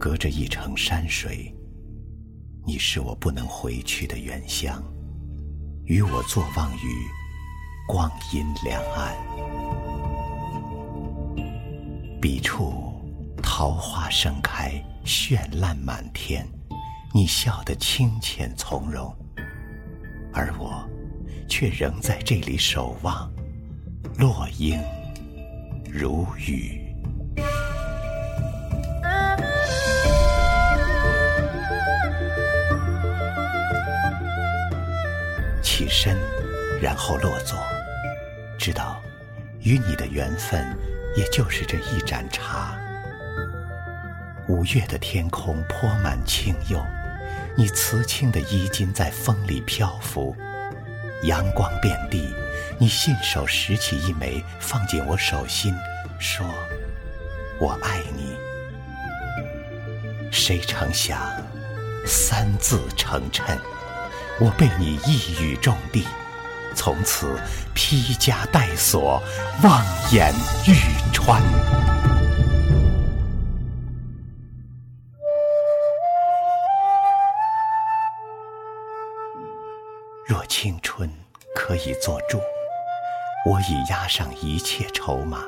[0.00, 1.54] 隔着一程山水，
[2.66, 4.82] 你是我不能回去的远乡，
[5.84, 7.06] 与我坐望于
[7.86, 9.14] 光阴两岸。
[12.18, 12.94] 彼处
[13.42, 16.48] 桃花盛开，绚烂满天，
[17.12, 19.14] 你笑得清浅从容，
[20.32, 20.82] 而我
[21.46, 23.30] 却仍在这里守望，
[24.16, 24.80] 落英
[25.92, 26.89] 如雨。
[35.80, 36.14] 起身，
[36.78, 37.58] 然后落座，
[38.58, 39.00] 知道
[39.62, 40.62] 与你的缘分，
[41.16, 42.78] 也就是这一盏茶。
[44.46, 46.84] 五月的天空泼满青釉，
[47.56, 50.36] 你瓷青的衣襟在风里漂浮，
[51.22, 52.30] 阳光遍地，
[52.78, 55.74] 你信手拾起一枚，放进我手心，
[56.18, 56.46] 说
[57.58, 58.36] ：“我爱你。”
[60.30, 61.18] 谁成想，
[62.04, 63.56] 三字成谶。
[64.42, 66.02] 我被你一语中的，
[66.74, 67.38] 从此
[67.74, 69.22] 披枷带锁，
[69.62, 70.32] 望眼
[70.66, 70.72] 欲
[71.12, 71.42] 穿。
[80.26, 81.10] 若青春
[81.54, 82.40] 可以做主，
[83.44, 85.44] 我已押上一切筹码，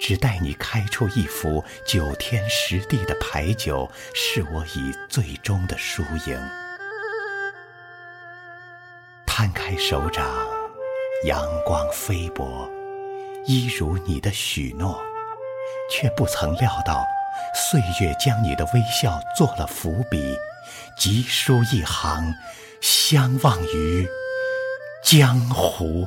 [0.00, 6.40] 只待你开出一副九天十地的牌九，是我以最终的输赢。
[9.34, 10.26] 摊开手掌，
[11.24, 12.68] 阳光飞薄，
[13.46, 15.00] 一如你的许诺，
[15.90, 17.02] 却不曾料到，
[17.54, 20.36] 岁月将你的微笑做了伏笔，
[20.98, 22.22] 集书一行，
[22.82, 24.06] 相忘于
[25.02, 26.06] 江湖。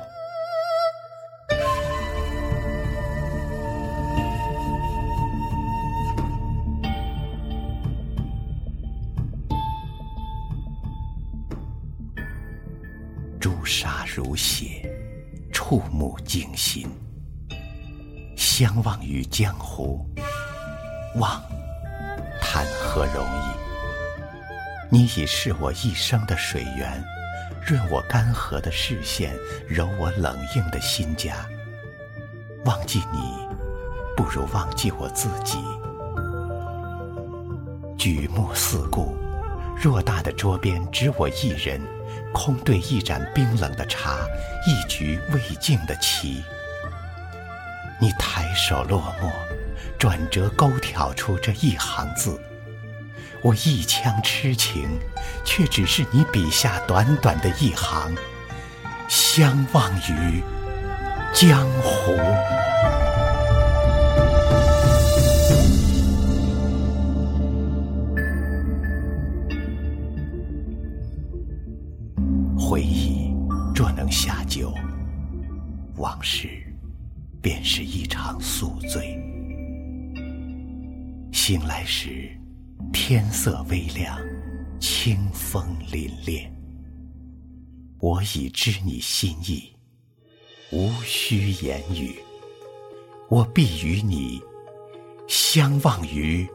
[13.46, 14.92] 朱砂如血，
[15.54, 16.90] 触目惊心。
[18.36, 20.04] 相忘于江湖，
[21.18, 21.40] 忘
[22.42, 24.90] 谈何容易？
[24.90, 27.00] 你已是我一生的水源，
[27.64, 31.36] 润我干涸的视线，柔我冷硬的心家。
[32.66, 33.20] 忘记你，
[34.18, 35.60] 不如忘记我自己。
[37.96, 39.16] 举目四顾，
[39.80, 41.80] 偌大的桌边，只我一人。
[42.36, 44.20] 空对一盏冰冷的茶，
[44.68, 46.44] 一局未尽的棋。
[47.98, 49.32] 你抬手落墨，
[49.98, 52.38] 转折勾挑出这一行字。
[53.42, 55.00] 我一腔痴情，
[55.46, 58.14] 却只是你笔下短短的一行。
[59.08, 60.44] 相忘于
[61.34, 62.12] 江湖。
[72.68, 73.32] 回忆
[73.76, 74.74] 若能下酒，
[75.98, 76.50] 往事
[77.40, 79.16] 便是一场宿醉。
[81.32, 82.28] 醒来时，
[82.92, 84.18] 天色微亮，
[84.80, 86.50] 清风凛冽。
[88.00, 89.72] 我已知你心意，
[90.72, 92.16] 无需言语。
[93.30, 94.42] 我必与你
[95.28, 96.50] 相忘于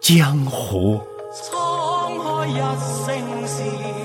[0.00, 0.98] 江湖。
[1.30, 2.56] 沧海一
[3.04, 4.03] 声笑。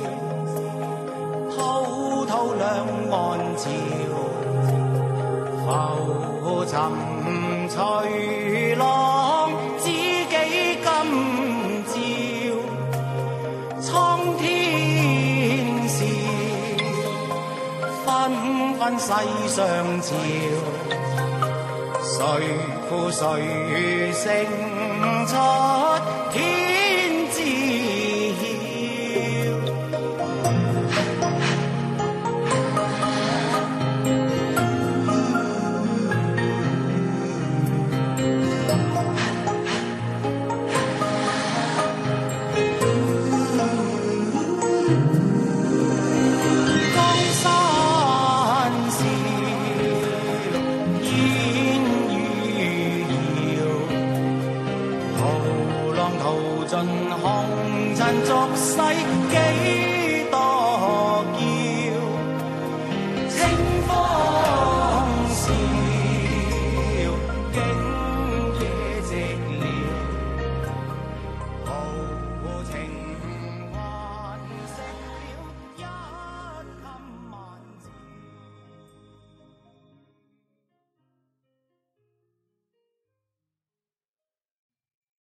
[1.60, 2.64] 滔滔两
[3.12, 3.14] 岸
[3.58, 3.68] 潮，
[6.42, 6.74] 浮沉
[7.68, 7.78] 随
[8.76, 10.34] 浪，知己
[10.82, 10.88] 今
[11.86, 11.92] 朝。
[13.82, 13.88] 苍
[14.38, 14.42] 天
[15.90, 15.98] 笑，
[18.06, 18.08] 纷
[18.80, 19.08] 纷世
[19.50, 19.60] 上
[20.02, 20.08] 潮。
[22.02, 22.16] 谁
[22.90, 23.20] 负谁
[24.14, 24.26] 胜
[25.28, 25.32] 出
[26.32, 26.38] 天
[56.70, 56.78] 尽
[57.24, 57.26] 红
[57.96, 58.24] 尘？
[58.24, 58.78] 俗世
[59.32, 59.34] 几
[60.30, 60.36] 多
[61.34, 61.40] 娇，
[63.28, 63.38] 清
[63.88, 63.90] 风。